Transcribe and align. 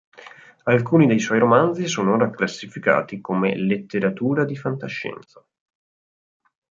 Alcuni 0.63 1.05
dei 1.05 1.19
suoi 1.19 1.37
romanzi 1.37 1.87
sono 1.87 2.15
ora 2.15 2.31
classificati 2.31 3.21
come 3.21 3.55
letteratura 3.55 4.45
di 4.45 4.55
fantascienza. 4.55 5.45